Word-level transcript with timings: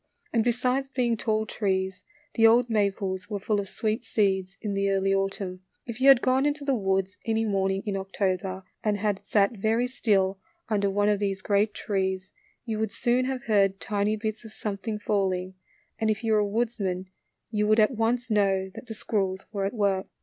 And 0.33 0.43
besides 0.43 0.89
being 0.89 1.15
tall 1.15 1.45
trees, 1.45 2.03
the 2.33 2.47
old 2.47 2.71
maples 2.71 3.29
were 3.29 3.37
full 3.39 3.59
of 3.59 3.69
sweet 3.69 4.03
seeds 4.03 4.57
in 4.59 4.73
the 4.73 4.89
early 4.89 5.13
autumn. 5.13 5.61
If 5.85 6.01
you 6.01 6.07
had 6.07 6.23
gone 6.23 6.43
into 6.47 6.65
the 6.65 6.73
woods 6.73 7.17
any 7.27 7.45
morning 7.45 7.83
in 7.85 7.95
October, 7.95 8.63
and 8.83 8.97
had 8.97 9.21
sat 9.23 9.51
very 9.55 9.85
still 9.85 10.39
under 10.67 10.89
one 10.89 11.07
of 11.07 11.19
these 11.19 11.43
great 11.43 11.75
trees, 11.75 12.33
you 12.65 12.79
would 12.79 12.91
soon 12.91 13.25
have 13.25 13.43
heard 13.43 13.79
tiny 13.79 14.15
bits 14.15 14.43
of 14.43 14.53
some 14.53 14.77
thing 14.79 14.97
falling, 14.97 15.53
and 15.99 16.09
if 16.09 16.23
you 16.23 16.33
were 16.33 16.39
a 16.39 16.47
woodsman 16.47 17.05
you 17.51 17.67
53 17.67 17.67
54 17.67 17.67
THE 17.67 17.67
LITTLE 17.67 17.67
FORESTERS. 17.67 17.69
would 17.69 17.79
at 17.79 18.09
once 18.09 18.29
know 18.31 18.71
that 18.73 18.87
the 18.87 18.93
squirrels 18.95 19.45
were 19.51 19.65
at 19.65 19.73
work. 19.75 20.07